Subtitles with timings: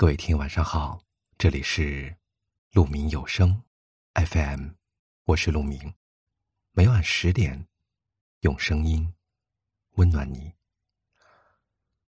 [0.00, 1.02] 各位听友晚上好，
[1.38, 2.16] 这里是
[2.70, 3.64] 鹿鸣有声
[4.14, 4.68] FM，
[5.24, 5.92] 我是鹿鸣，
[6.70, 7.66] 每晚十点
[8.42, 9.12] 用声音
[9.96, 10.52] 温暖你。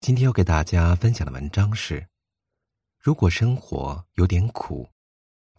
[0.00, 2.08] 今天要给大家分享的文章是：
[2.98, 4.88] 如果生活有点苦，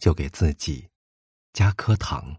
[0.00, 0.90] 就给自己
[1.52, 2.36] 加颗糖。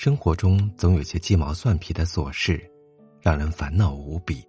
[0.00, 2.70] 生活中总有些鸡毛蒜皮的琐事，
[3.20, 4.46] 让人烦恼无比。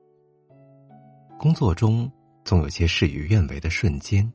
[1.40, 2.08] 工作中
[2.46, 4.32] 总有些事与愿违的瞬间，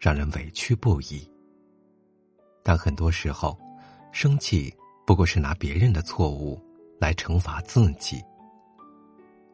[0.00, 1.30] 让人委屈不已。
[2.64, 3.56] 但很多时候，
[4.10, 4.74] 生气
[5.06, 6.60] 不过是拿别人的错误
[6.98, 8.20] 来惩罚自己。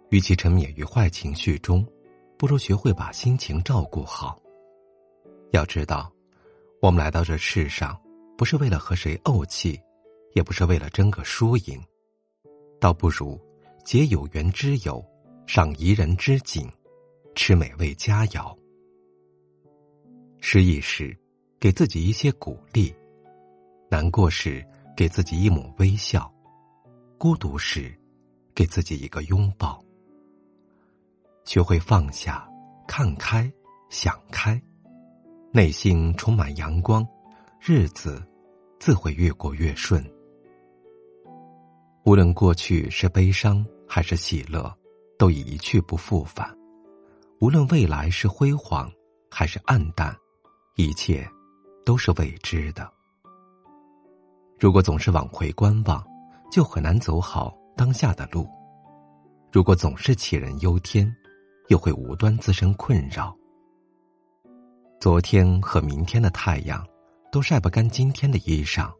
[0.08, 1.86] 与其沉湎于坏情绪中，
[2.38, 4.40] 不如学会把心情照顾好。
[5.50, 6.10] 要知道，
[6.80, 7.94] 我们来到这世上，
[8.38, 9.78] 不是为了和谁怄气。
[10.34, 11.80] 也不是为了争个输赢，
[12.80, 13.40] 倒不如
[13.84, 15.04] 结有缘之友，
[15.46, 16.68] 赏宜人之景，
[17.34, 18.56] 吃美味佳肴。
[20.40, 21.16] 失意时，
[21.58, 22.92] 给自己一些鼓励；
[23.88, 26.28] 难过时，给自己一抹微笑；
[27.16, 27.96] 孤独时，
[28.54, 29.82] 给自己一个拥抱。
[31.44, 32.48] 学会放下，
[32.88, 33.50] 看开，
[33.88, 34.60] 想开，
[35.52, 37.06] 内心充满阳光，
[37.60, 38.20] 日子
[38.80, 40.04] 自会越过越顺。
[42.04, 44.70] 无论过去是悲伤还是喜乐，
[45.18, 46.46] 都已一去不复返；
[47.40, 48.92] 无论未来是辉煌
[49.30, 50.14] 还是暗淡，
[50.76, 51.26] 一切
[51.82, 52.92] 都是未知的。
[54.60, 56.04] 如果总是往回观望，
[56.52, 58.44] 就很难走好当下的路；
[59.50, 61.10] 如果总是杞人忧天，
[61.68, 63.34] 又会无端滋生困扰。
[65.00, 66.86] 昨天和明天的太阳，
[67.32, 68.92] 都晒不干今天的衣裳。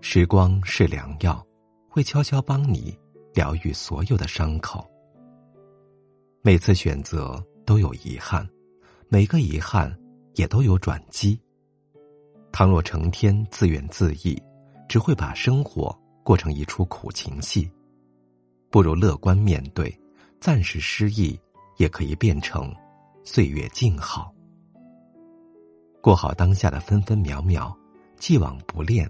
[0.00, 1.40] 时光是良药。
[1.94, 2.92] 会悄悄帮你
[3.32, 4.84] 疗愈所有的伤口。
[6.42, 8.44] 每次选择都有遗憾，
[9.08, 9.96] 每个遗憾
[10.34, 11.40] 也都有转机。
[12.50, 14.36] 倘若成天自怨自艾，
[14.88, 17.70] 只会把生活过成一出苦情戏。
[18.70, 19.96] 不如乐观面对，
[20.40, 21.38] 暂时失意
[21.76, 22.74] 也可以变成
[23.22, 24.34] 岁月静好。
[26.02, 27.72] 过好当下的分分秒秒，
[28.16, 29.08] 既往不恋，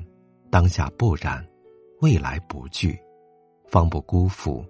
[0.50, 1.43] 当下不染。
[2.00, 2.99] 未来不惧，
[3.69, 4.65] 方不辜负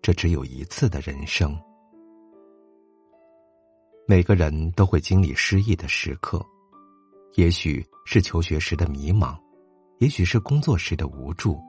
[0.00, 1.58] 这只有一次的人生。
[4.06, 6.40] 每个人都会经历失意的时刻，
[7.34, 9.36] 也许是求学时的迷茫，
[9.98, 11.60] 也许是工作时的无助，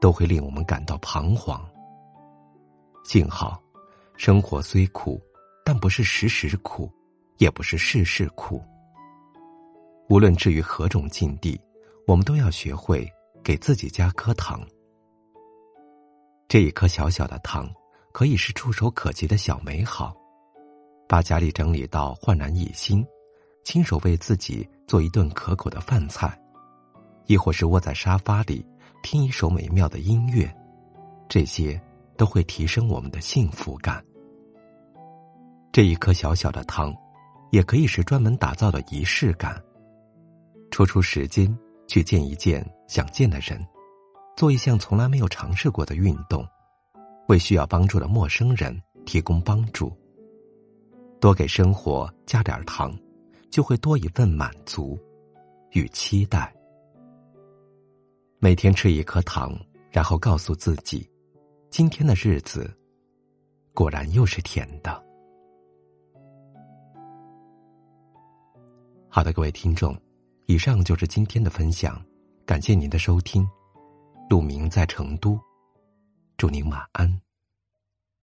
[0.00, 1.64] 都会令我们感到彷徨。
[3.04, 3.60] 幸好，
[4.16, 5.20] 生活虽苦，
[5.64, 6.90] 但不是时时苦，
[7.38, 8.62] 也不是事事苦。
[10.10, 11.58] 无论置于何种境地，
[12.06, 13.10] 我们都要学会。
[13.44, 14.66] 给自己加颗糖，
[16.48, 17.70] 这一颗小小的糖，
[18.10, 20.16] 可以是触手可及的小美好。
[21.06, 23.06] 把家里整理到焕然一新，
[23.62, 26.36] 亲手为自己做一顿可口的饭菜，
[27.26, 28.64] 亦或是窝在沙发里
[29.02, 30.50] 听一首美妙的音乐，
[31.28, 31.78] 这些
[32.16, 34.02] 都会提升我们的幸福感。
[35.70, 36.96] 这一颗小小的糖，
[37.50, 39.62] 也可以是专门打造的仪式感，
[40.70, 41.54] 抽出时间。
[41.94, 43.64] 去见一见想见的人，
[44.36, 46.44] 做一项从来没有尝试过的运动，
[47.28, 49.96] 为需要帮助的陌生人提供帮助。
[51.20, 52.92] 多给生活加点糖，
[53.48, 54.98] 就会多一份满足
[55.70, 56.52] 与期待。
[58.40, 59.56] 每天吃一颗糖，
[59.92, 61.08] 然后告诉自己，
[61.70, 62.76] 今天的日子
[63.72, 65.00] 果然又是甜的。
[69.08, 69.96] 好的，各位听众。
[70.46, 72.00] 以上就是今天的分享，
[72.44, 73.48] 感谢您的收听。
[74.28, 75.38] 陆明在成都，
[76.36, 77.23] 祝您晚安。